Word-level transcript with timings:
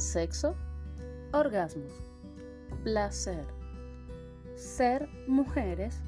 sexo, 0.00 0.56
orgasmos, 1.32 1.92
placer, 2.82 3.44
ser 4.56 5.08
mujeres, 5.28 6.00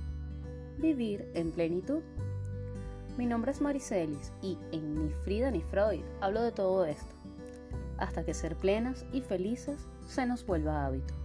vivir 0.78 1.30
en 1.34 1.52
plenitud. 1.52 2.02
Mi 3.18 3.26
nombre 3.26 3.50
es 3.50 3.60
Maricelis 3.60 4.32
y 4.40 4.58
en 4.72 4.94
Ni 4.94 5.12
Frida 5.24 5.50
ni 5.50 5.60
Freud 5.60 6.02
hablo 6.20 6.42
de 6.42 6.52
todo 6.52 6.86
esto, 6.86 7.14
hasta 7.98 8.24
que 8.24 8.34
ser 8.34 8.56
plenas 8.56 9.04
y 9.12 9.20
felices 9.20 9.86
se 10.08 10.26
nos 10.26 10.44
vuelva 10.46 10.86
hábito. 10.86 11.21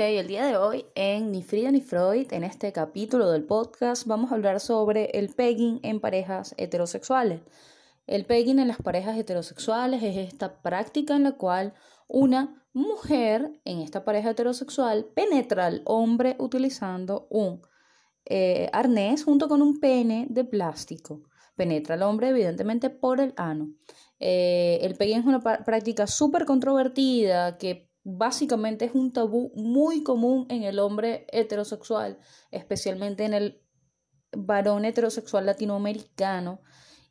El 0.00 0.28
día 0.28 0.46
de 0.46 0.56
hoy 0.56 0.86
en 0.94 1.32
Ni 1.32 1.42
Frida 1.42 1.72
ni 1.72 1.80
Freud, 1.80 2.32
en 2.32 2.44
este 2.44 2.72
capítulo 2.72 3.32
del 3.32 3.42
podcast, 3.42 4.06
vamos 4.06 4.30
a 4.30 4.36
hablar 4.36 4.60
sobre 4.60 5.06
el 5.06 5.28
pegging 5.28 5.80
en 5.82 5.98
parejas 5.98 6.54
heterosexuales. 6.56 7.40
El 8.06 8.24
pegging 8.24 8.60
en 8.60 8.68
las 8.68 8.76
parejas 8.76 9.18
heterosexuales 9.18 10.00
es 10.04 10.16
esta 10.16 10.62
práctica 10.62 11.16
en 11.16 11.24
la 11.24 11.32
cual 11.32 11.74
una 12.06 12.64
mujer 12.72 13.60
en 13.64 13.80
esta 13.80 14.04
pareja 14.04 14.30
heterosexual 14.30 15.10
penetra 15.16 15.66
al 15.66 15.82
hombre 15.84 16.36
utilizando 16.38 17.26
un 17.28 17.62
eh, 18.24 18.70
arnés 18.72 19.24
junto 19.24 19.48
con 19.48 19.62
un 19.62 19.80
pene 19.80 20.28
de 20.30 20.44
plástico. 20.44 21.22
Penetra 21.56 21.96
al 21.96 22.02
hombre 22.02 22.28
evidentemente 22.28 22.88
por 22.88 23.20
el 23.20 23.34
ano. 23.36 23.72
Eh, 24.20 24.78
el 24.82 24.94
pegging 24.94 25.18
es 25.18 25.26
una 25.26 25.40
práctica 25.40 26.06
súper 26.06 26.44
controvertida 26.44 27.58
que 27.58 27.87
básicamente 28.10 28.86
es 28.86 28.94
un 28.94 29.12
tabú 29.12 29.52
muy 29.54 30.02
común 30.02 30.46
en 30.48 30.62
el 30.62 30.78
hombre 30.78 31.26
heterosexual, 31.30 32.18
especialmente 32.50 33.24
en 33.24 33.34
el 33.34 33.62
varón 34.32 34.86
heterosexual 34.86 35.44
latinoamericano, 35.44 36.62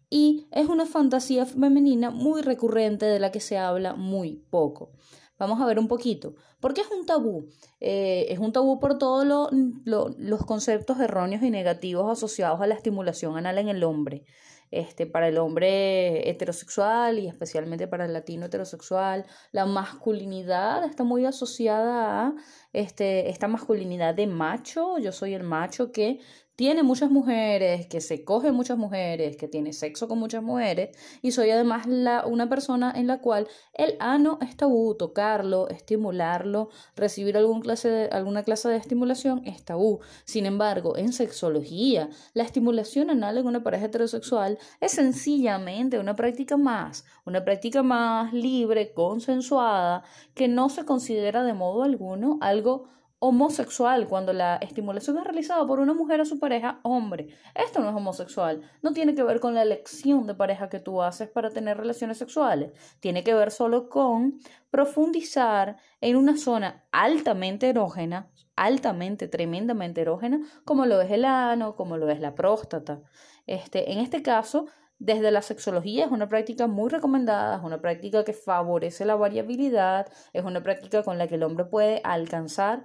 y 0.10 0.48
es 0.52 0.68
una 0.68 0.86
fantasía 0.88 1.46
femenina 1.46 2.10
muy 2.10 2.42
recurrente 2.42 3.06
de 3.06 3.20
la 3.20 3.32
que 3.32 3.42
se 3.42 3.60
habla 3.60 3.94
muy 3.94 4.38
poco. 4.50 4.92
Vamos 5.38 5.62
a 5.62 5.68
ver 5.68 5.78
un 5.78 5.88
poquito. 5.88 6.34
¿Por 6.60 6.74
qué 6.74 6.82
es 6.82 6.90
un 6.90 7.06
tabú? 7.06 7.48
Eh, 7.80 8.26
es 8.30 8.40
un 8.40 8.52
tabú 8.52 8.80
por 8.80 8.98
todos 8.98 9.52
los 9.86 10.46
conceptos 10.46 11.00
erróneos 11.00 11.44
y 11.44 11.52
negativos 11.52 12.12
asociados 12.12 12.60
a 12.60 12.66
la 12.66 12.74
estimulación 12.74 13.38
anal 13.38 13.60
en 13.60 13.70
el 13.70 13.84
hombre 13.84 14.26
este, 14.72 15.06
para 15.06 15.28
el 15.28 15.38
hombre 15.38 16.30
heterosexual 16.30 17.20
y 17.20 17.28
especialmente 17.28 17.88
para 17.88 18.06
el 18.06 18.14
latino 18.14 18.46
heterosexual. 18.48 19.26
La 19.52 19.66
masculinidad 19.66 20.84
está 20.86 21.04
muy 21.04 21.26
asociada 21.26 22.28
a 22.28 22.36
este, 22.74 23.30
esta 23.30 23.48
masculinidad 23.48 24.16
de 24.16 24.28
macho, 24.28 24.98
yo 25.00 25.12
soy 25.12 25.34
el 25.34 25.44
macho 25.44 25.92
que 25.92 26.20
tiene 26.58 26.82
muchas 26.82 27.12
mujeres, 27.12 27.86
que 27.86 28.02
se 28.02 28.26
coge 28.26 28.52
muchas 28.52 28.80
mujeres, 28.80 29.38
que 29.38 29.48
tiene 29.48 29.74
sexo 29.74 30.08
con 30.08 30.18
muchas 30.18 30.42
mujeres, 30.42 30.90
y 31.22 31.32
soy 31.32 31.52
además 31.52 31.86
la, 31.86 32.26
una 32.26 32.50
persona 32.50 32.92
en 32.96 33.06
la 33.06 33.22
cual 33.22 33.48
el 33.76 33.96
ano 34.00 34.40
es 34.42 34.58
tabú, 34.58 34.96
tocarlo, 34.96 35.70
estimularlo, 35.70 36.70
recibir 36.96 37.38
algún 37.38 37.62
clase 37.62 37.90
de, 37.90 38.10
alguna 38.10 38.42
clase 38.42 38.70
de 38.70 38.78
estimulación 38.78 39.44
es 39.46 39.64
tabú. 39.64 40.00
Sin 40.26 40.48
embargo, 40.48 40.98
en 40.98 41.14
sexología, 41.14 42.10
la 42.34 42.42
estimulación 42.42 43.12
anal 43.12 43.38
en 43.38 43.46
una 43.46 43.62
pareja 43.62 43.86
heterosexual 43.86 44.58
es 44.82 44.94
sencillamente 44.94 46.00
una 46.00 46.16
práctica 46.16 46.58
más, 46.58 47.06
una 47.24 47.46
práctica 47.46 47.84
más 47.84 48.34
libre, 48.34 48.94
consensuada, 48.94 50.04
que 50.34 50.48
no 50.48 50.70
se 50.70 50.86
considera 50.86 51.44
de 51.44 51.54
modo 51.54 51.84
alguno 51.84 52.40
algo 52.42 52.98
homosexual 53.20 54.08
cuando 54.08 54.32
la 54.32 54.58
estimulación 54.58 55.18
es 55.18 55.24
realizada 55.24 55.66
por 55.66 55.80
una 55.80 55.94
mujer 55.94 56.22
a 56.22 56.26
su 56.26 56.40
pareja 56.40 56.80
hombre. 56.84 57.28
Esto 57.56 57.80
no 57.80 57.90
es 57.90 57.96
homosexual, 57.96 58.62
no 58.84 58.94
tiene 58.94 59.16
que 59.16 59.24
ver 59.24 59.40
con 59.40 59.56
la 59.56 59.64
elección 59.64 60.28
de 60.28 60.36
pareja 60.36 60.70
que 60.70 60.80
tú 60.80 61.02
haces 61.02 61.28
para 61.30 61.50
tener 61.50 61.78
relaciones 61.78 62.18
sexuales, 62.18 62.72
tiene 63.00 63.24
que 63.24 63.34
ver 63.34 63.52
solo 63.52 63.90
con 63.90 64.40
profundizar 64.70 65.78
en 66.00 66.16
una 66.16 66.38
zona 66.38 66.86
altamente 66.92 67.70
erógena, 67.70 68.30
altamente, 68.56 69.28
tremendamente 69.28 70.02
erógena, 70.02 70.40
como 70.64 70.86
lo 70.86 71.02
es 71.02 71.12
el 71.12 71.26
ano, 71.26 71.76
como 71.76 71.98
lo 71.98 72.10
es 72.10 72.20
la 72.20 72.36
próstata. 72.36 73.02
Este, 73.48 73.92
en 73.94 74.00
este 74.00 74.22
caso, 74.22 74.68
desde 75.00 75.32
la 75.32 75.42
sexología 75.42 76.06
es 76.06 76.12
una 76.12 76.28
práctica 76.28 76.68
muy 76.68 76.90
recomendada, 76.90 77.58
es 77.58 77.64
una 77.64 77.82
práctica 77.82 78.24
que 78.24 78.34
favorece 78.34 79.06
la 79.06 79.16
variabilidad, 79.16 80.08
es 80.34 80.44
una 80.44 80.62
práctica 80.62 81.04
con 81.04 81.18
la 81.18 81.28
que 81.28 81.36
el 81.36 81.44
hombre 81.44 81.66
puede 81.66 82.02
alcanzar 82.04 82.84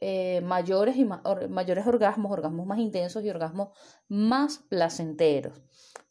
eh, 0.00 0.40
mayores, 0.42 0.96
y 0.96 1.06
mayores 1.48 1.86
orgasmos, 1.86 2.32
orgasmos 2.32 2.66
más 2.66 2.78
intensos 2.78 3.24
y 3.24 3.30
orgasmos 3.30 3.68
más 4.08 4.58
placenteros. 4.68 5.60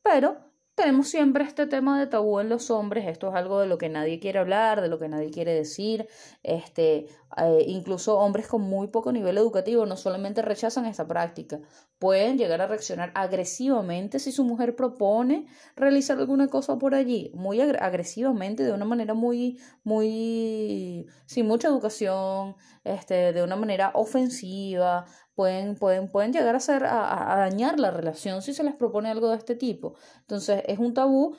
Pero 0.04 0.50
tenemos 0.80 1.10
siempre 1.10 1.44
este 1.44 1.68
tema 1.68 2.00
de 2.00 2.08
tabú 2.08 2.40
en 2.40 2.48
los 2.48 2.72
hombres, 2.72 3.06
esto 3.06 3.28
es 3.28 3.36
algo 3.36 3.60
de 3.60 3.68
lo 3.68 3.78
que 3.78 3.90
nadie 3.90 4.22
quiere 4.22 4.40
hablar, 4.40 4.80
de 4.80 4.88
lo 4.88 4.98
que 4.98 5.10
nadie 5.10 5.30
quiere 5.30 5.54
decir, 5.54 6.08
este, 6.42 7.08
eh, 7.36 7.66
incluso 7.68 8.18
hombres 8.18 8.48
con 8.48 8.62
muy 8.62 8.88
poco 8.88 9.12
nivel 9.12 9.38
educativo 9.38 9.86
no 9.86 9.98
solamente 9.98 10.42
rechazan 10.42 10.86
esta 10.86 11.06
práctica, 11.06 11.60
pueden 12.00 12.38
llegar 12.38 12.62
a 12.62 12.68
reaccionar 12.68 13.12
agresivamente 13.14 14.20
si 14.20 14.32
su 14.32 14.46
mujer 14.46 14.78
propone 14.78 15.48
realizar 15.76 16.18
alguna 16.18 16.48
cosa 16.48 16.78
por 16.78 16.96
allí, 16.96 17.30
muy 17.36 17.60
agresivamente, 17.60 18.64
de 18.64 18.72
una 18.72 18.86
manera 18.86 19.14
muy, 19.14 19.60
muy, 19.84 21.08
sin 21.26 21.46
mucha 21.46 21.68
educación, 21.68 22.56
este, 22.90 23.34
de 23.34 23.44
una 23.44 23.56
manera 23.56 23.92
ofensiva, 23.94 25.06
pueden, 25.36 25.76
pueden, 25.76 26.10
pueden 26.12 26.34
llegar 26.34 26.56
a, 26.56 26.58
hacer, 26.58 26.86
a, 26.86 27.34
a 27.34 27.38
dañar 27.38 27.80
la 27.80 27.92
relación 27.92 28.42
si 28.42 28.54
se 28.54 28.64
les 28.64 28.76
propone 28.76 29.10
algo 29.10 29.30
de 29.30 29.38
este 29.38 29.56
tipo. 29.56 29.96
Entonces 30.22 30.64
es 30.68 30.80
un 30.80 30.94
tabú 30.94 31.36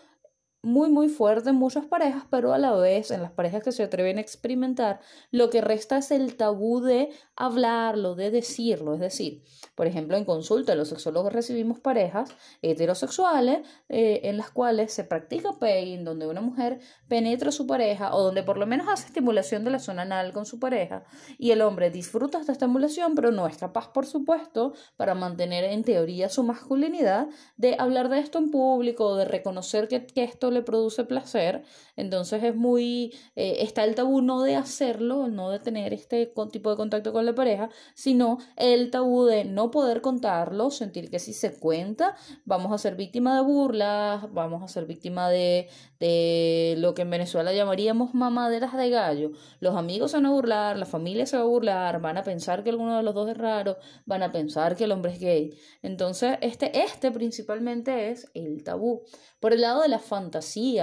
muy 0.63 0.91
muy 0.91 1.09
fuerte 1.09 1.51
en 1.51 1.57
muchas 1.57 1.87
parejas, 1.87 2.25
pero 2.31 2.53
a 2.53 2.59
la 2.59 2.73
vez 2.73 3.11
en 3.11 3.23
las 3.23 3.33
parejas 3.33 3.63
que 3.63 3.73
se 3.73 3.83
atreven 3.83 4.19
a 4.19 4.21
experimentar, 4.21 5.01
lo 5.31 5.49
que 5.49 5.61
resta 5.61 5.99
es 5.99 6.11
el 6.11 6.37
tabú 6.37 6.81
de 6.81 7.11
hablarlo, 7.35 8.15
de 8.15 8.31
decirlo. 8.31 8.95
Es 8.95 9.01
decir, 9.01 9.43
por 9.75 9.87
ejemplo, 9.87 10.17
en 10.17 10.25
consulta 10.25 10.75
los 10.75 10.89
sexólogos 10.89 11.33
recibimos 11.33 11.81
parejas 11.81 12.31
heterosexuales 12.61 13.67
eh, 13.89 14.21
en 14.25 14.37
las 14.37 14.51
cuales 14.51 14.93
se 14.93 15.05
practica 15.05 15.59
pegging, 15.59 16.05
donde 16.05 16.27
una 16.27 16.43
mujer 16.43 16.81
penetra 17.09 17.49
a 17.49 17.53
su 17.53 17.67
pareja 17.67 18.15
o 18.15 18.23
donde 18.23 18.43
por 18.43 18.59
lo 18.59 18.67
menos 18.67 18.89
hace 18.89 19.07
estimulación 19.07 19.65
de 19.65 19.71
la 19.71 19.79
zona 19.79 20.03
anal 20.03 20.33
con 20.33 20.45
su 20.45 20.59
pareja 20.59 21.05
y 21.39 21.53
el 21.53 21.63
hombre 21.63 21.91
disfruta 21.91 22.39
esta 22.39 22.53
estimulación, 22.53 23.15
pero 23.15 23.31
no 23.31 23.47
es 23.47 23.57
capaz, 23.57 23.89
por 23.93 24.07
supuesto, 24.07 24.75
para 24.97 25.15
mantener 25.15 25.65
en 25.65 25.85
teoría 25.85 26.29
su 26.29 26.43
masculinidad, 26.43 27.29
de 27.57 27.77
hablar 27.79 28.09
de 28.11 28.19
esto 28.19 28.39
en 28.39 28.51
público, 28.51 29.17
de 29.17 29.25
reconocer 29.25 29.89
que, 29.89 30.07
que 30.07 30.25
esto 30.25 30.50
le 30.51 30.63
produce 30.63 31.05
placer, 31.05 31.63
entonces 31.97 32.43
es 32.43 32.55
muy, 32.55 33.15
eh, 33.37 33.59
está 33.61 33.85
el 33.85 33.95
tabú 33.95 34.21
no 34.21 34.43
de 34.43 34.57
hacerlo, 34.57 35.29
no 35.29 35.51
de 35.51 35.59
tener 35.59 35.93
este 35.93 36.33
tipo 36.53 36.71
de 36.71 36.77
contacto 36.77 37.13
con 37.13 37.27
la 37.27 37.35
pareja, 37.35 37.71
sino 37.95 38.39
el 38.57 38.91
tabú 38.91 39.25
de 39.25 39.45
no 39.45 39.71
poder 39.71 40.01
contarlo, 40.01 40.71
sentir 40.71 41.11
que 41.11 41.19
si 41.19 41.33
se 41.33 41.59
cuenta, 41.59 42.17
vamos 42.45 42.73
a 42.73 42.79
ser 42.79 42.97
víctima 42.97 43.37
de 43.37 43.43
burlas, 43.43 44.33
vamos 44.33 44.63
a 44.63 44.69
ser 44.69 44.87
víctima 44.87 45.29
de, 45.29 45.69
de 45.99 46.75
lo 46.79 46.95
que 46.95 47.03
en 47.03 47.11
Venezuela 47.11 47.53
llamaríamos 47.53 48.15
mamaderas 48.15 48.77
de 48.77 48.91
gallo. 48.91 49.33
Los 49.61 49.77
amigos 49.77 50.11
se 50.11 50.17
van 50.17 50.27
a 50.27 50.31
burlar, 50.31 50.77
la 50.79 50.87
familia 50.87 51.27
se 51.27 51.37
va 51.37 51.43
a 51.43 51.47
burlar, 51.47 52.01
van 52.01 52.17
a 52.17 52.23
pensar 52.23 52.65
que 52.65 52.71
alguno 52.71 52.97
de 52.97 53.03
los 53.03 53.15
dos 53.15 53.29
es 53.29 53.37
raro, 53.37 53.77
van 54.07 54.23
a 54.23 54.33
pensar 54.33 54.77
que 54.77 54.85
el 54.85 54.93
hombre 54.93 55.13
es 55.13 55.21
gay. 55.21 55.55
Entonces, 55.83 56.39
este, 56.41 56.83
este 56.83 57.11
principalmente 57.11 58.11
es 58.11 58.31
el 58.35 58.63
tabú. 58.65 59.03
Por 59.41 59.53
el 59.53 59.61
lado 59.63 59.83
de 59.83 59.89
la 59.89 59.99
fantasía, 59.99 60.40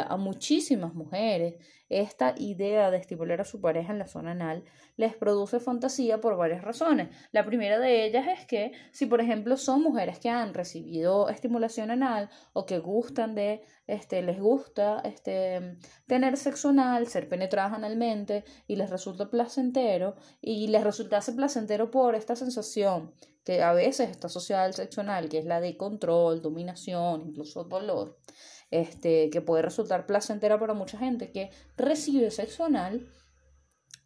a 0.08 0.18
muchísimas 0.18 0.94
mujeres 0.94 1.56
esta 1.90 2.36
idea 2.38 2.92
de 2.92 2.98
estimular 2.98 3.42
a 3.42 3.46
su 3.46 3.62
pareja 3.62 3.92
en 3.94 4.00
la 4.00 4.08
zona 4.08 4.32
anal 4.32 4.64
les 4.98 5.16
produce 5.16 5.60
fantasía 5.60 6.20
por 6.20 6.36
varias 6.36 6.64
razones. 6.64 7.10
La 7.32 7.46
primera 7.46 7.80
de 7.80 8.06
ellas 8.06 8.28
es 8.28 8.46
que 8.46 8.72
si 8.92 9.06
por 9.06 9.22
ejemplo 9.22 9.58
son 9.58 9.82
mujeres 9.82 10.20
que 10.20 10.30
han 10.30 10.54
recibido 10.54 11.30
estimulación 11.30 11.92
anal 11.92 12.30
o 12.54 12.66
que 12.66 12.80
gustan 12.80 13.36
de 13.36 13.62
este 13.88 14.22
les 14.22 14.40
gusta 14.40 15.02
este 15.06 15.78
tener 16.08 16.36
sexo 16.38 16.70
anal, 16.70 17.08
ser 17.08 17.30
penetradas 17.30 17.74
analmente 17.74 18.44
y 18.68 18.76
les 18.76 18.90
resulta 18.90 19.30
placentero 19.30 20.16
y 20.42 20.68
les 20.68 20.84
resultase 20.84 21.34
placentero 21.34 21.90
por 21.90 22.16
esta 22.16 22.36
sensación 22.36 23.14
que 23.48 23.64
a 23.64 23.72
veces 23.72 24.10
está 24.10 24.28
asociada 24.28 24.66
al 24.66 24.74
sexo 24.74 25.00
anal, 25.00 25.30
que 25.30 25.38
es 25.38 25.46
la 25.46 25.62
de 25.62 25.78
control, 25.78 26.42
dominación, 26.42 27.22
incluso 27.22 27.64
dolor 27.64 28.18
este, 28.72 29.30
que 29.30 29.40
puede 29.40 29.62
resultar 29.62 30.06
placentera 30.06 30.60
para 30.60 30.74
mucha 30.74 30.98
gente 30.98 31.32
que 31.32 31.52
recibe 31.78 32.30
sexo 32.30 32.66
anal. 32.66 33.08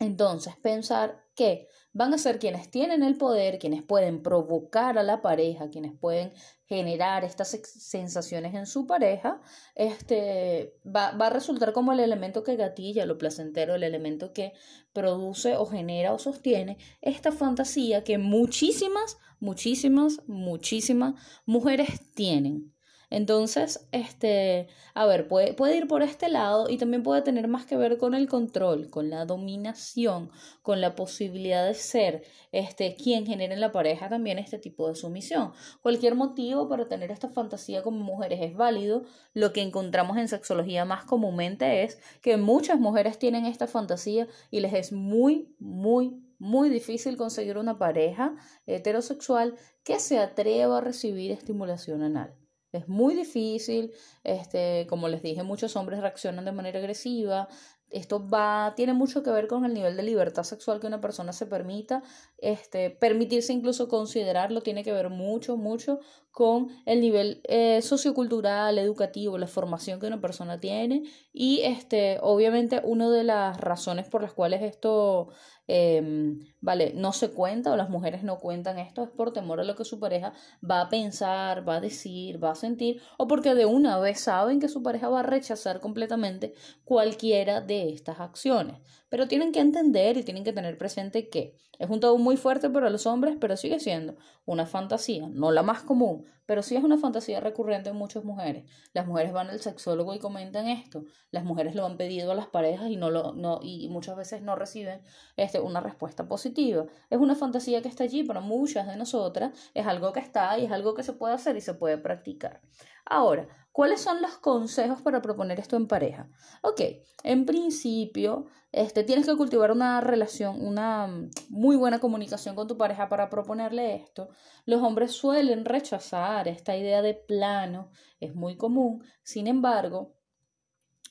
Entonces, 0.02 0.56
pensar 0.56 1.24
que 1.36 1.68
van 1.94 2.12
a 2.12 2.18
ser 2.18 2.40
quienes 2.40 2.72
tienen 2.72 3.04
el 3.04 3.18
poder, 3.18 3.60
quienes 3.60 3.84
pueden 3.84 4.24
provocar 4.24 4.98
a 4.98 5.04
la 5.04 5.22
pareja, 5.22 5.70
quienes 5.70 5.94
pueden 5.94 6.34
generar 6.66 7.24
estas 7.24 7.50
sensaciones 7.50 8.56
en 8.56 8.66
su 8.66 8.88
pareja, 8.88 9.40
este, 9.76 10.74
va, 10.84 11.12
va, 11.12 11.28
a 11.28 11.30
resultar 11.30 11.72
como 11.72 11.94
el 11.94 12.00
elemento 12.00 12.44
que 12.44 12.56
gatilla 12.56 13.06
lo 13.06 13.20
placentero, 13.20 13.76
el 13.76 13.84
elemento 13.84 14.34
que 14.34 14.54
produce 14.92 15.56
o 15.56 15.68
genera 15.68 16.14
o 16.14 16.18
sostiene 16.18 16.80
esta 17.02 17.32
fantasía 17.32 18.04
que 18.04 18.18
muchísimas, 18.18 19.20
muchísimas, 19.40 20.20
muchísimas 20.26 21.14
mujeres 21.46 22.12
tienen. 22.16 22.74
Entonces, 23.12 23.86
este, 23.92 24.70
a 24.94 25.06
ver, 25.06 25.28
puede, 25.28 25.54
puede 25.54 25.76
ir 25.76 25.88
por 25.88 26.02
este 26.02 26.30
lado 26.30 26.70
y 26.70 26.78
también 26.78 27.04
puede 27.04 27.22
tener 27.22 27.50
más 27.50 27.66
que 27.66 27.76
ver 27.76 27.98
con 27.98 28.16
el 28.16 28.30
control, 28.30 28.90
con 28.90 29.10
la 29.10 29.26
dominación, 29.26 30.32
con 30.62 30.80
la 30.80 30.96
posibilidad 30.96 31.68
de 31.68 31.74
ser 31.74 32.24
este, 32.54 32.96
quien 32.96 33.26
genere 33.26 33.54
en 33.54 33.60
la 33.60 33.74
pareja 33.74 34.08
también 34.08 34.40
este 34.40 34.60
tipo 34.60 34.88
de 34.88 34.96
sumisión. 34.96 35.52
Cualquier 35.82 36.16
motivo 36.16 36.70
para 36.70 36.88
tener 36.88 37.12
esta 37.12 37.28
fantasía 37.28 37.84
como 37.84 38.00
mujeres 38.00 38.40
es 38.42 38.56
válido. 38.56 39.04
Lo 39.34 39.52
que 39.52 39.62
encontramos 39.62 40.16
en 40.16 40.30
sexología 40.30 40.86
más 40.86 41.04
comúnmente 41.04 41.84
es 41.84 42.00
que 42.22 42.38
muchas 42.38 42.80
mujeres 42.80 43.20
tienen 43.20 43.46
esta 43.46 43.68
fantasía 43.68 44.30
y 44.50 44.62
les 44.62 44.74
es 44.74 44.94
muy, 44.94 45.54
muy, 45.60 46.16
muy 46.40 46.70
difícil 46.70 47.18
conseguir 47.18 47.58
una 47.58 47.78
pareja 47.78 48.38
heterosexual 48.66 49.56
que 49.84 50.00
se 50.00 50.18
atreva 50.18 50.78
a 50.78 50.82
recibir 50.82 51.32
estimulación 51.32 52.04
anal. 52.04 52.41
Es 52.72 52.88
muy 52.88 53.16
difícil, 53.16 53.92
este, 54.24 54.88
como 54.90 55.08
les 55.10 55.22
dije, 55.22 55.44
muchos 55.44 55.76
hombres 55.76 56.00
reaccionan 56.00 56.46
de 56.46 56.52
manera 56.54 56.80
agresiva. 56.80 57.48
Esto 57.90 58.26
va, 58.26 58.74
tiene 58.78 58.94
mucho 58.94 59.22
que 59.22 59.32
ver 59.32 59.48
con 59.48 59.66
el 59.66 59.74
nivel 59.74 59.98
de 59.98 60.04
libertad 60.04 60.44
sexual 60.44 60.80
que 60.80 60.88
una 60.88 61.02
persona 61.02 61.34
se 61.34 61.46
permita, 61.46 62.02
este, 62.38 62.90
permitirse 62.90 63.52
incluso 63.52 63.90
considerarlo, 63.90 64.62
tiene 64.62 64.86
que 64.86 64.94
ver 64.94 65.10
mucho, 65.10 65.58
mucho 65.58 66.00
con 66.32 66.70
el 66.86 67.02
nivel 67.02 67.42
eh, 67.44 67.82
sociocultural, 67.82 68.80
educativo, 68.80 69.38
la 69.38 69.48
formación 69.48 70.00
que 70.00 70.08
una 70.08 70.22
persona 70.22 70.62
tiene 70.62 71.04
y 71.34 71.64
este, 71.64 72.20
obviamente 72.22 72.80
una 72.86 73.10
de 73.10 73.26
las 73.26 73.60
razones 73.60 74.08
por 74.08 74.22
las 74.22 74.32
cuales 74.32 74.62
esto 74.62 75.28
Em, 75.74 76.40
vale, 76.60 76.92
no 76.96 77.14
se 77.14 77.32
cuenta 77.32 77.72
o 77.72 77.78
las 77.78 77.90
mujeres 77.90 78.24
no 78.24 78.40
cuentan 78.40 78.78
esto 78.78 79.04
es 79.04 79.10
por 79.10 79.32
temor 79.32 79.62
a 79.62 79.64
lo 79.64 79.74
que 79.78 79.86
su 79.86 80.02
pareja 80.02 80.34
va 80.70 80.82
a 80.82 80.90
pensar, 80.90 81.66
va 81.68 81.78
a 81.78 81.80
decir, 81.80 82.44
va 82.44 82.52
a 82.52 82.56
sentir 82.56 83.02
o 83.18 83.26
porque 83.26 83.56
de 83.56 83.66
una 83.66 83.98
vez 83.98 84.20
saben 84.20 84.60
que 84.60 84.68
su 84.68 84.84
pareja 84.84 85.08
va 85.08 85.22
a 85.22 85.24
rechazar 85.24 85.80
completamente 85.80 86.54
cualquiera 86.84 87.62
de 87.62 87.88
estas 87.94 88.20
acciones. 88.20 88.82
Pero 89.12 89.28
tienen 89.28 89.52
que 89.52 89.60
entender 89.60 90.16
y 90.16 90.24
tienen 90.24 90.46
que 90.46 90.54
tener 90.54 90.78
presente 90.78 91.28
que 91.28 91.58
es 91.80 91.90
un 91.90 92.00
tabú 92.00 92.18
muy 92.18 92.38
fuerte 92.38 92.70
para 92.70 92.90
los 92.90 93.06
hombres, 93.06 93.36
pero 93.42 93.58
sigue 93.58 93.82
siendo 93.82 94.16
una 94.46 94.66
fantasía, 94.66 95.28
no 95.28 95.52
la 95.52 95.64
más 95.64 95.82
común, 95.82 96.24
pero 96.46 96.64
sí 96.64 96.78
es 96.78 96.84
una 96.86 96.98
fantasía 96.98 97.42
recurrente 97.42 97.90
en 97.90 97.98
muchas 97.98 98.24
mujeres. 98.24 98.64
Las 98.94 99.06
mujeres 99.06 99.34
van 99.34 99.50
al 99.50 99.60
sexólogo 99.60 100.14
y 100.14 100.20
comentan 100.20 100.70
esto. 100.70 101.04
Las 101.30 101.44
mujeres 101.44 101.76
lo 101.76 101.86
han 101.86 101.98
pedido 101.98 102.32
a 102.32 102.36
las 102.36 102.48
parejas 102.48 102.90
y 102.90 102.96
no 102.96 103.10
lo 103.10 103.34
no 103.34 103.60
y 103.62 103.90
muchas 103.90 104.16
veces 104.16 104.42
no 104.44 104.56
reciben 104.56 105.02
este 105.36 105.60
una 105.60 105.82
respuesta 105.82 106.30
positiva. 106.30 106.86
Es 107.10 107.20
una 107.20 107.36
fantasía 107.36 107.82
que 107.82 107.90
está 107.90 108.06
allí 108.06 108.24
para 108.24 108.40
muchas 108.40 108.88
de 108.88 108.96
nosotras, 108.96 109.52
es 109.74 109.86
algo 109.88 110.14
que 110.14 110.22
está 110.22 110.58
y 110.58 110.66
es 110.66 110.72
algo 110.72 110.94
que 110.94 111.04
se 111.04 111.12
puede 111.12 111.34
hacer 111.34 111.58
y 111.58 111.62
se 111.62 111.74
puede 111.74 111.98
practicar. 111.98 112.62
Ahora, 113.06 113.48
¿cuáles 113.72 114.02
son 114.02 114.22
los 114.22 114.38
consejos 114.38 115.02
para 115.02 115.22
proponer 115.22 115.60
esto 115.60 115.76
en 115.76 115.88
pareja? 115.88 116.30
Ok, 116.62 116.82
en 117.24 117.46
principio, 117.46 118.48
este, 118.72 119.04
tienes 119.04 119.26
que 119.26 119.36
cultivar 119.36 119.72
una 119.72 120.02
relación, 120.02 120.66
una 120.66 121.08
muy 121.50 121.76
buena 121.76 122.00
comunicación 122.00 122.56
con 122.56 122.68
tu 122.68 122.78
pareja 122.78 123.10
para 123.10 123.30
proponerle 123.30 123.96
esto. 123.96 124.30
Los 124.66 124.82
hombres 124.82 125.12
suelen 125.12 125.66
rechazar 125.66 126.48
esta 126.48 126.76
idea 126.78 127.02
de 127.02 127.14
plano, 127.14 127.92
es 128.20 128.36
muy 128.36 128.58
común. 128.58 129.04
Sin 129.24 129.48
embargo, 129.48 130.14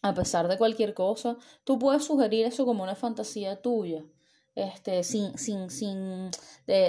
a 0.03 0.15
pesar 0.15 0.49
de 0.49 0.59
cualquier 0.59 0.95
cosa, 0.95 1.37
tú 1.65 1.79
puedes 1.79 2.05
sugerir 2.05 2.47
eso 2.47 2.65
como 2.65 2.83
una 2.83 2.95
fantasía 2.95 3.61
tuya 3.61 4.05
este, 4.55 5.05
sin, 5.05 5.39
sin, 5.39 5.71
sin, 5.71 6.31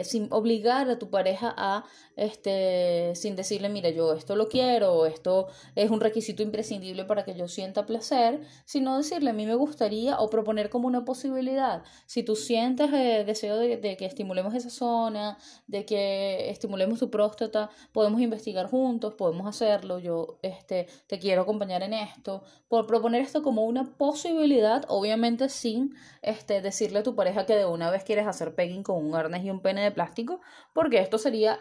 sin 0.04 0.28
obligar 0.31 0.90
a 0.90 1.00
tu 1.00 1.10
pareja 1.10 1.54
a, 1.56 1.86
este, 2.16 3.13
sin 3.16 3.36
decirle, 3.36 3.69
mira, 3.69 3.90
yo 3.90 4.13
esto 4.13 4.36
lo 4.36 4.48
quiero, 4.48 5.06
esto 5.06 5.48
es 5.75 5.90
un 5.90 6.02
requisito 6.02 6.44
imprescindible 6.44 7.06
para 7.06 7.24
que 7.24 7.34
yo 7.34 7.48
sienta 7.48 7.86
placer, 7.86 8.42
sino 8.66 8.98
decirle, 8.98 9.30
a 9.31 9.34
mí 9.34 9.46
me 9.46 9.56
gustaría, 9.56 10.19
o 10.19 10.30
proponer 10.30 10.69
como 10.69 10.88
una 10.88 11.06
posibilidad, 11.06 11.84
si 12.06 12.24
tú 12.24 12.36
sientes 12.36 12.92
eh, 12.94 13.24
deseo 13.25 13.58
de, 13.58 13.78
de, 13.78 13.98
que 13.98 14.06
estimulemos 14.06 14.54
esa 14.54 14.69
zona, 14.69 15.38
de 15.68 15.86
que 15.86 16.50
estimulemos 16.50 17.00
tu 17.00 17.10
próstata, 17.10 17.69
podemos 17.92 18.22
investigar 18.22 18.69
juntos, 18.69 19.14
podemos 19.16 19.48
hacerlo, 19.48 20.00
yo 20.00 20.40
este, 20.42 20.88
te 21.07 21.19
quiero 21.19 21.42
acompañar 21.44 21.84
en 21.84 21.94
esto, 21.94 22.44
por 22.68 22.88
proponer 22.88 23.22
esto 23.22 23.44
como 23.44 23.66
una 23.66 23.98
posibilidad, 23.98 24.86
obviamente 24.88 25.50
sin 25.50 25.96
este, 26.22 26.62
decirle 26.62 27.00
a 27.00 27.04
tu 27.04 27.16
pareja 27.16 27.46
que 27.46 27.50
de 27.56 27.65
una 27.65 27.89
vez 27.92 28.03
quieres 28.03 28.27
hacer 28.27 28.56
pegging 28.56 28.83
con 28.83 29.06
un 29.06 29.15
arnés 29.15 29.44
y 29.44 29.50
un 29.50 29.62
pene 29.62 29.83
de 29.83 29.92
plástico, 29.92 30.42
porque 30.74 31.00
esto 31.00 31.18
sería 31.18 31.59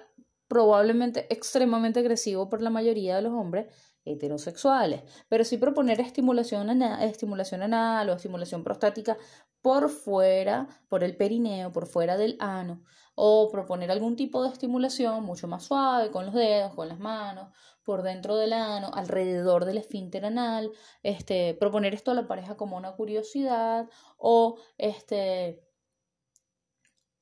probablemente 0.49 1.33
extremadamente 1.33 2.01
agresivo 2.01 2.49
por 2.49 2.61
la 2.61 2.71
mayoría 2.71 3.15
de 3.15 3.23
los 3.23 3.33
hombres 3.33 3.73
heterosexuales, 4.05 5.03
pero 5.29 5.45
sí 5.45 5.59
proponer 5.59 6.01
estimulación 6.01 6.71
anal, 6.71 7.03
estimulación 7.03 7.63
anal 7.63 8.09
o 8.09 8.15
estimulación 8.15 8.65
prostática 8.65 9.17
por 9.63 9.91
fuera, 9.91 10.67
por 10.89 11.05
el 11.05 11.17
perineo, 11.17 11.71
por 11.71 11.87
fuera 11.87 12.17
del 12.17 12.37
ano, 12.41 12.83
o 13.15 13.51
proponer 13.51 13.91
algún 13.91 14.17
tipo 14.17 14.43
de 14.43 14.49
estimulación 14.49 15.23
mucho 15.23 15.47
más 15.47 15.65
suave 15.65 16.11
con 16.11 16.27
los 16.27 16.35
dedos, 16.35 16.75
con 16.75 16.89
las 16.89 16.99
manos, 16.99 17.55
por 17.85 18.03
dentro 18.03 18.37
del 18.37 18.53
ano, 18.53 18.91
alrededor 18.95 19.65
del 19.65 19.79
esfínter 19.79 20.25
anal, 20.25 20.71
este, 21.03 21.55
proponer 21.55 21.95
esto 21.95 22.11
a 22.11 22.15
la 22.15 22.27
pareja 22.27 22.57
como 22.57 22.77
una 22.77 22.93
curiosidad 22.93 23.89
o 24.17 24.59
este 24.79 25.63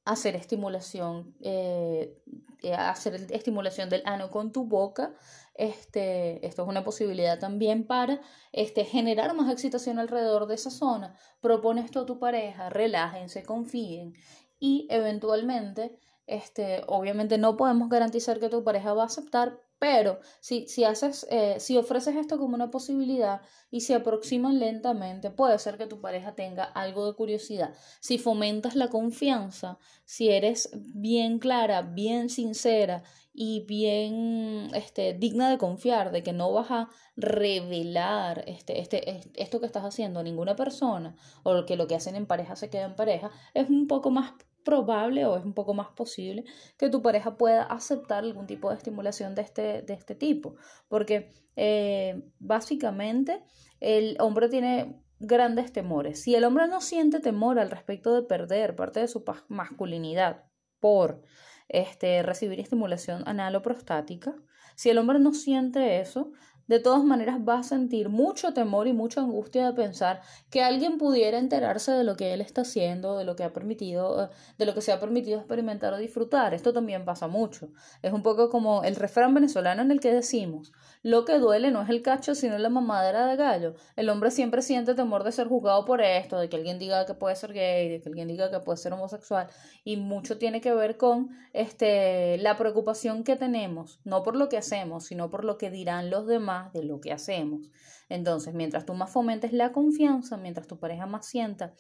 hacer 0.09 0.37
estimulación, 0.37 1.35
eh, 1.43 2.19
eh, 2.63 2.75
hacer 2.75 3.27
estimulación 3.31 3.91
del 3.91 4.03
ano 4.07 4.31
con 4.31 4.53
tu 4.53 4.65
boca. 4.65 5.13
Este, 5.55 6.47
esto 6.47 6.63
es 6.63 6.69
una 6.69 6.83
posibilidad 6.83 7.39
también 7.39 7.87
para 7.87 8.21
este, 8.53 8.85
generar 8.85 9.35
más 9.35 9.53
excitación 9.53 9.99
alrededor 9.99 10.47
de 10.47 10.55
esa 10.55 10.71
zona. 10.71 11.15
Propone 11.41 11.83
esto 11.83 12.01
a 12.01 12.07
tu 12.07 12.19
pareja, 12.19 12.71
relájense, 12.71 13.43
confíen 13.43 14.15
y 14.59 14.87
eventualmente, 14.91 15.99
este, 16.27 16.83
obviamente 16.87 17.37
no 17.37 17.57
podemos 17.57 17.91
garantizar 17.91 18.41
que 18.41 18.49
tu 18.49 18.65
pareja 18.65 18.95
va 18.95 19.03
a 19.03 19.07
aceptar, 19.07 19.61
pero 19.79 20.21
si, 20.41 20.67
si, 20.67 20.85
haces, 20.85 21.27
eh, 21.31 21.57
si 21.59 21.77
ofreces 21.77 22.17
esto 22.17 22.39
como 22.39 22.55
una 22.55 22.71
posibilidad 22.71 23.43
y 23.71 23.83
se 23.83 23.95
aproximan 23.95 24.59
lentamente, 24.59 25.31
puede 25.31 25.59
ser 25.59 25.79
que 25.79 25.87
tu 25.87 26.01
pareja 26.01 26.35
tenga 26.35 26.65
algo 26.65 27.07
de 27.07 27.15
curiosidad. 27.15 27.75
Si 28.01 28.19
fomentas 28.19 28.75
la 28.75 28.89
confianza, 28.89 29.79
si 30.05 30.31
eres 30.31 30.71
bien 30.75 31.39
clara, 31.39 31.83
bien 31.83 32.29
sincera 32.29 33.03
y 33.33 33.65
bien 33.67 34.71
este, 34.75 35.15
digna 35.15 35.49
de 35.49 35.59
confiar, 35.59 36.11
de 36.11 36.25
que 36.25 36.33
no 36.33 36.53
vas 36.53 36.71
a 36.73 36.89
revelar 37.17 38.43
este, 38.49 38.81
este, 38.81 39.21
esto 39.37 39.61
que 39.61 39.67
estás 39.67 39.85
haciendo 39.85 40.21
a 40.21 40.25
ninguna 40.25 40.57
persona, 40.57 41.15
o 41.45 41.65
que 41.65 41.77
lo 41.77 41.87
que 41.87 41.95
hacen 41.95 42.17
en 42.17 42.27
pareja 42.27 42.57
se 42.57 42.69
queda 42.69 42.87
en 42.87 42.97
pareja, 42.97 43.31
es 43.55 43.69
un 43.69 43.87
poco 43.87 44.11
más 44.11 44.33
probable 44.69 45.25
o 45.25 45.39
es 45.39 45.45
un 45.47 45.55
poco 45.55 45.73
más 45.73 45.89
posible 45.89 46.45
que 46.77 46.91
tu 46.91 47.01
pareja 47.01 47.39
pueda 47.39 47.63
aceptar 47.63 48.23
algún 48.23 48.47
tipo 48.47 48.69
de 48.69 48.77
estimulación 48.77 49.35
de 49.35 49.41
este, 49.41 49.81
de 49.81 49.95
este 49.95 50.15
tipo. 50.15 50.57
Porque 50.89 51.31
eh, 51.57 52.23
básicamente 52.39 53.43
el 53.81 54.19
hombre 54.21 54.51
tiene 54.51 55.03
grandes 55.21 55.73
temores. 55.73 56.23
Si 56.23 56.35
el 56.35 56.45
hombre 56.45 56.69
no 56.69 56.83
siente 56.83 57.19
temor 57.19 57.59
al 57.59 57.71
respecto 57.71 58.15
de 58.15 58.23
perder 58.23 58.77
parte 58.77 59.01
de 59.01 59.09
su 59.09 59.25
masculinidad 59.49 60.45
por 60.81 61.23
este, 61.69 62.23
recibir 62.23 62.61
estimulación 62.61 63.23
anal 63.27 63.57
o 63.57 63.63
prostática, 63.63 64.37
si 64.77 64.91
el 64.91 64.99
hombre 64.99 65.19
no 65.19 65.33
siente 65.33 65.99
eso, 65.99 66.31
de 66.69 66.79
todas 66.79 67.03
maneras 67.03 67.39
va 67.47 67.59
a 67.59 67.63
sentir 67.63 68.11
mucho 68.11 68.53
temor 68.53 68.87
y 68.87 68.93
mucha 68.93 69.23
angustia 69.23 69.67
de 69.67 69.73
pensar 69.73 70.21
que 70.51 70.63
alguien 70.63 70.99
pudiera 70.99 71.39
enterarse 71.39 71.93
de 71.93 72.05
lo 72.05 72.17
que 72.17 72.35
él 72.35 72.41
está 72.41 72.61
haciendo, 72.61 73.17
de 73.17 73.25
lo 73.25 73.35
que 73.37 73.43
ha 73.43 73.53
permitido, 73.53 74.31
de 74.59 74.67
lo 74.67 74.75
que 74.75 74.83
se 74.83 74.93
ha 74.93 75.01
permitido 75.01 75.39
experimentar 75.39 75.93
o 75.95 75.99
disfrutar. 75.99 76.55
Esto 76.55 76.73
también 76.73 77.05
pasa 77.05 77.27
mucho. 77.27 77.71
Es 78.03 78.13
un 78.13 78.23
poco 78.23 78.51
como 78.51 78.85
el 78.85 78.97
refrán 78.97 79.35
venezolano 79.35 79.83
en 79.83 79.91
el 79.91 80.01
que 80.01 80.13
decimos, 80.13 80.73
lo 81.03 81.25
que 81.25 81.39
duele 81.39 81.71
no 81.71 81.81
es 81.83 81.89
el 81.89 82.03
cacho, 82.03 82.35
sino 82.35 82.59
la 82.59 82.69
mamadera 82.69 83.27
de 83.27 83.37
gallo. 83.37 83.75
El 83.97 84.11
hombre 84.11 84.31
siempre 84.31 84.63
siente 84.63 84.95
temor 84.95 85.25
de 85.25 85.33
ser 85.33 85.49
juzgado 85.49 85.85
por 85.85 86.03
esto, 86.03 86.39
de 86.39 86.49
que 86.49 86.57
alguien 86.57 86.79
diga 86.79 87.07
que 87.07 87.15
puede 87.15 87.35
ser 87.37 87.53
gay, 87.53 87.89
de 87.89 88.01
que 88.03 88.09
alguien 88.09 88.29
diga 88.29 88.51
que 88.51 88.61
puede 88.61 88.77
ser 88.77 88.93
homosexual, 88.93 89.49
y 89.85 89.97
mucho 89.97 90.37
tiene 90.37 90.61
que 90.61 90.75
ver 90.75 90.99
con 90.99 91.31
este 91.55 92.37
la 92.39 92.59
preocupación 92.59 93.25
que 93.25 93.37
tenemos, 93.37 94.01
no 94.05 94.23
por 94.23 94.37
lo 94.37 94.49
que 94.51 94.59
hacemos, 94.59 95.05
sino 95.05 95.31
por 95.31 95.45
lo 95.45 95.57
que 95.57 95.71
dirán 95.71 96.11
los 96.11 96.27
demás 96.27 96.58
de 96.73 96.85
lo 96.85 97.01
que 97.01 97.13
hacemos. 97.13 97.71
Entonces, 98.09 98.55
mientras 98.55 98.85
tú 98.85 98.95
más 98.95 99.11
fomentes 99.11 99.53
la 99.53 99.73
confianza, 99.73 100.37
mientras 100.37 100.67
tu 100.67 100.79
pareja 100.79 101.07
más 101.07 101.27
sienta 101.27 101.75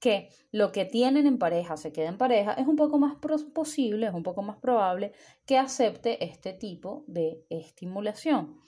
que 0.00 0.30
lo 0.50 0.72
que 0.72 0.84
tienen 0.84 1.26
en 1.26 1.38
pareja 1.38 1.76
se 1.76 1.92
queda 1.92 2.08
en 2.08 2.18
pareja, 2.18 2.54
es 2.54 2.66
un 2.66 2.76
poco 2.76 2.98
más 2.98 3.16
posible, 3.54 4.06
es 4.06 4.14
un 4.14 4.24
poco 4.24 4.42
más 4.42 4.56
probable 4.58 5.12
que 5.46 5.58
acepte 5.58 6.24
este 6.24 6.52
tipo 6.52 7.04
de 7.06 7.44
estimulación. 7.50 8.60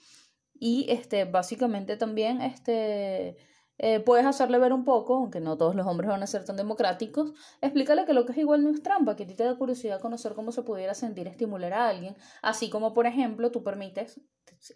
Y 0.57 0.85
este, 0.89 1.25
básicamente 1.25 1.97
también 1.97 2.41
este, 2.41 3.35
eh, 3.77 3.99
puedes 3.99 4.25
hacerle 4.25 4.57
ver 4.59 4.73
un 4.73 4.85
poco, 4.85 5.15
aunque 5.15 5.39
no 5.39 5.57
todos 5.57 5.75
los 5.75 5.85
hombres 5.85 6.09
van 6.09 6.23
a 6.23 6.27
ser 6.27 6.45
tan 6.45 6.55
democráticos, 6.55 7.33
explícale 7.61 8.05
que 8.05 8.13
lo 8.13 8.25
que 8.25 8.31
es 8.31 8.37
igual 8.37 8.63
no 8.63 8.69
es 8.69 8.81
trampa, 8.81 9.15
que 9.15 9.23
a 9.23 9.27
ti 9.27 9.35
te 9.35 9.43
da 9.43 9.57
curiosidad 9.57 9.99
conocer 9.99 10.33
cómo 10.33 10.51
se 10.51 10.63
pudiera 10.63 10.93
sentir 10.93 11.27
estimular 11.27 11.73
a 11.73 11.89
alguien, 11.89 12.15
así 12.41 12.69
como 12.69 12.93
por 12.93 13.05
ejemplo 13.05 13.51
tú 13.51 13.63
permites, 13.63 14.21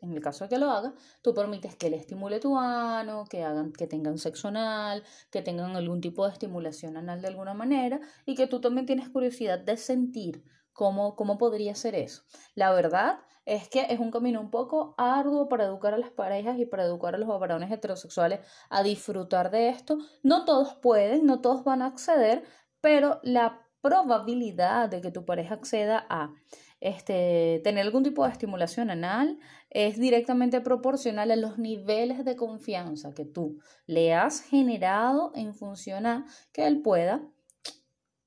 en 0.02 0.14
el 0.14 0.22
caso 0.22 0.44
de 0.44 0.50
que 0.50 0.58
lo 0.58 0.70
haga, 0.70 0.94
tú 1.22 1.34
permites 1.34 1.76
que 1.76 1.90
le 1.90 1.98
estimule 1.98 2.40
tu 2.40 2.58
ano, 2.58 3.26
que 3.30 3.44
hagan, 3.44 3.72
que 3.72 3.88
tengan 3.88 4.18
sexo 4.18 4.50
anal, 4.50 5.04
que 5.32 5.42
tengan 5.42 5.76
algún 5.76 6.02
tipo 6.02 6.26
de 6.26 6.34
estimulación 6.34 6.98
anal 6.98 7.22
de 7.22 7.28
alguna 7.28 7.54
manera, 7.54 8.00
y 8.26 8.36
que 8.36 8.48
tú 8.48 8.60
también 8.60 8.86
tienes 8.86 9.10
curiosidad 9.10 9.60
de 9.60 9.78
sentir 9.78 10.44
cómo, 10.80 11.18
cómo 11.18 11.38
podría 11.38 11.76
ser 11.76 11.94
eso. 11.94 12.24
La 12.56 12.72
verdad 12.72 13.20
es 13.46 13.68
que 13.68 13.88
es 13.90 14.00
un 14.00 14.12
camino 14.12 14.40
un 14.40 14.50
poco 14.50 14.96
arduo 14.98 15.50
para 15.50 15.66
educar 15.66 15.94
a 15.94 15.98
las 15.98 16.10
parejas 16.10 16.58
y 16.58 16.66
para 16.66 16.86
educar 16.86 17.16
a 17.16 17.18
los 17.18 17.28
varones 17.28 17.70
heterosexuales 17.70 18.40
a 18.70 18.82
disfrutar 18.82 19.52
de 19.52 19.68
esto. 19.68 19.98
No 20.24 20.46
todos 20.46 20.76
pueden, 20.76 21.26
no 21.26 21.42
todos 21.42 21.66
van 21.66 21.82
a 21.82 21.88
acceder, 21.88 22.44
pero 22.80 23.20
la 23.24 23.68
probabilidad 23.82 24.88
de 24.88 25.02
que 25.02 25.12
tu 25.12 25.26
pareja 25.26 25.56
acceda 25.56 26.06
a 26.10 26.34
este, 26.80 27.60
tener 27.62 27.86
algún 27.86 28.04
tipo 28.04 28.24
de 28.24 28.32
estimulación 28.32 28.90
anal 28.90 29.38
es 29.70 30.00
directamente 30.00 30.62
proporcional 30.62 31.30
a 31.32 31.36
los 31.36 31.58
niveles 31.58 32.24
de 32.24 32.38
confianza 32.38 33.14
que 33.14 33.26
tú 33.26 33.60
le 33.86 34.14
has 34.14 34.44
generado 34.44 35.34
en 35.36 35.54
función 35.54 36.06
a 36.06 36.26
que 36.54 36.68
él 36.68 36.82
pueda 36.82 37.22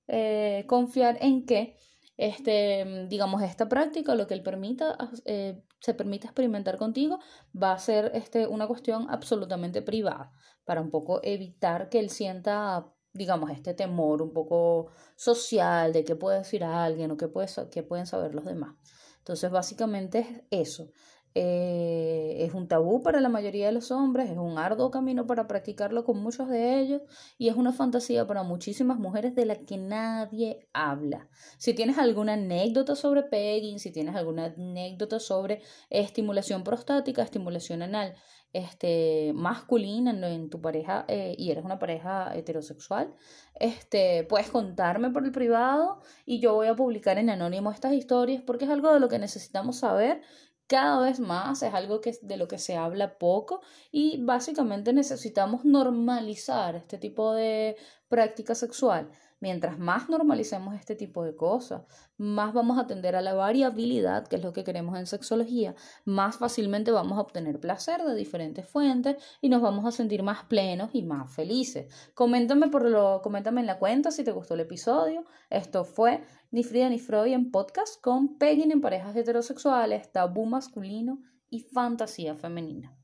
eh, 0.07 0.65
confiar 0.67 1.17
en 1.23 1.47
que 1.47 1.79
este, 2.27 3.07
digamos, 3.09 3.43
esta 3.43 3.69
práctica, 3.69 4.15
lo 4.15 4.27
que 4.27 4.35
él 4.35 4.43
permita, 4.43 4.97
eh, 5.25 5.63
se 5.81 5.95
permite 5.95 6.27
experimentar 6.27 6.79
contigo, 6.79 7.19
va 7.61 7.73
a 7.73 7.79
ser 7.79 8.13
este, 8.15 8.47
una 8.47 8.67
cuestión 8.67 9.09
absolutamente 9.11 9.83
privada, 9.83 10.31
para 10.65 10.81
un 10.81 10.91
poco 10.91 11.21
evitar 11.25 11.89
que 11.89 11.99
él 11.99 12.11
sienta, 12.11 12.87
digamos, 13.13 13.51
este 13.51 13.75
temor 13.75 14.23
un 14.23 14.33
poco 14.33 14.93
social 15.17 15.93
de 15.93 16.05
qué 16.05 16.15
puede 16.15 16.39
decir 16.39 16.63
a 16.63 16.85
alguien 16.85 17.11
o 17.11 17.17
qué, 17.17 17.27
puede, 17.27 17.49
qué 17.71 17.83
pueden 17.83 18.07
saber 18.07 18.35
los 18.35 18.45
demás. 18.45 18.77
Entonces, 19.19 19.51
básicamente 19.51 20.45
es 20.51 20.69
eso. 20.69 20.91
Eh, 21.35 22.45
es 22.45 22.53
un 22.53 22.69
tabú 22.69 23.03
para 23.03 23.21
la 23.21 23.31
mayoría 23.31 23.67
de 23.67 23.73
los 23.73 23.91
hombres, 23.91 24.29
es 24.29 24.37
un 24.37 24.59
arduo 24.59 24.91
camino 24.91 25.27
para 25.27 25.49
practicarlo 25.49 26.05
con 26.05 26.19
muchos 26.19 26.49
de 26.49 26.79
ellos 26.79 27.03
y 27.39 27.49
es 27.49 27.57
una 27.57 27.73
fantasía 27.73 28.27
para 28.27 28.43
muchísimas 28.43 28.99
mujeres 28.99 29.35
de 29.35 29.47
la 29.47 29.57
que 29.57 29.79
nadie 29.79 30.69
habla. 30.75 31.29
Si 31.57 31.73
tienes 31.73 31.97
alguna 31.97 32.35
anécdota 32.35 32.97
sobre 32.97 33.23
pegging, 33.23 33.79
si 33.79 33.91
tienes 33.91 34.15
alguna 34.15 34.47
anécdota 34.47 35.19
sobre 35.21 35.63
estimulación 35.89 36.65
prostática, 36.65 37.23
estimulación 37.23 37.83
anal, 37.83 38.15
este, 38.53 39.33
masculina 39.35 40.11
en, 40.11 40.51
tu 40.51 40.61
pareja 40.61 41.07
eh, 41.09 41.35
y 41.39 41.51
eres 41.51 41.65
una 41.65 41.79
pareja 41.79 42.35
heterosexual, 42.35 43.15
este, 43.59 44.25
puedes 44.25 44.51
contarme 44.51 45.11
por 45.11 45.25
el 45.25 45.33
privado 45.33 46.01
y 46.27 46.41
yo 46.41 46.55
voy 46.55 46.67
a 46.67 46.77
publicar 46.77 47.17
en 47.19 47.31
anónimo 47.31 47.71
estas 47.71 47.95
historias 47.95 48.43
porque 48.43 48.67
es 48.67 48.71
algo 48.71 48.93
de 48.93 49.01
lo 49.01 49.09
que 49.09 49.19
necesitamos 49.19 49.79
saber 49.79 50.21
cada 50.73 51.01
vez 51.01 51.21
más, 51.21 51.63
es 51.63 51.75
algo 51.75 52.01
que, 52.01 52.17
de 52.23 52.39
lo 52.39 52.49
que 52.49 52.57
se 52.57 52.79
habla 52.79 53.19
poco 53.19 53.61
y 53.91 54.25
básicamente 54.25 54.95
necesitamos 54.95 55.67
normalizar 55.67 56.77
este 56.77 56.97
tipo 56.97 57.35
de 57.35 57.77
práctica 58.09 58.55
sexual. 58.55 59.11
Mientras 59.39 59.79
más 59.79 60.09
normalicemos 60.09 60.75
este 60.75 60.95
tipo 60.95 61.25
de 61.25 61.37
cosas, 61.37 61.83
más 62.17 62.55
vamos 62.55 62.79
a 62.79 62.83
atender 62.83 63.17
a 63.17 63.21
la 63.21 63.35
variabilidad, 63.35 64.27
que 64.29 64.37
es 64.37 64.43
lo 64.43 64.55
que 64.55 64.65
queremos 64.65 64.97
en 64.99 65.07
sexología, 65.07 65.75
más 66.07 66.37
fácilmente 66.37 66.91
vamos 66.91 67.19
a 67.19 67.23
obtener 67.23 67.61
placer 67.61 68.03
de 68.05 68.15
diferentes 68.15 68.67
fuentes 68.67 69.17
y 69.43 69.51
nos 69.51 69.61
vamos 69.61 69.85
a 69.85 69.91
sentir 69.91 70.23
más 70.23 70.45
plenos 70.45 70.91
y 70.95 71.03
más 71.03 71.35
felices. 71.35 71.93
Coméntame, 72.15 72.69
por 72.69 72.89
lo, 72.89 73.21
coméntame 73.21 73.61
en 73.61 73.67
la 73.67 73.79
cuenta 73.79 74.11
si 74.11 74.25
te 74.25 74.33
gustó 74.33 74.55
el 74.55 74.61
episodio. 74.61 75.27
Esto 75.51 75.85
fue 75.85 76.23
Ni 76.53 76.65
Frida 76.65 76.91
ni 76.91 76.99
Freud 76.99 77.33
en 77.33 77.51
podcast 77.51 77.99
con 78.03 78.37
Pegging 78.37 78.73
en 78.73 78.83
parejas 78.83 79.17
heterosexuales, 79.17 80.13
tabú 80.13 80.45
masculino 80.45 81.23
y 81.49 81.61
fantasía 81.61 82.35
femenina. 82.35 82.95